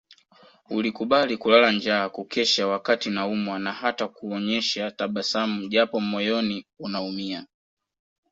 Ulikubali 0.69 1.37
kulala 1.37 1.71
njaa 1.71 2.09
kukesha 2.09 2.67
wakati 2.67 3.09
naumwa 3.09 3.59
na 3.59 3.71
hata 3.73 4.07
kuonyesha 4.07 4.91
tabasamu 4.91 5.67
japo 5.67 5.99
moyoni 5.99 6.65
unaumia 6.79 7.47